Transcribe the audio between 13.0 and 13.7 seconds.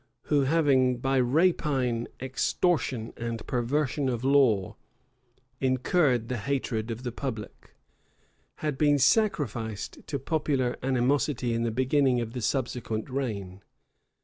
reign.